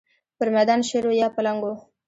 [0.37, 1.73] پر مېدان شېر و یا پلنګ و.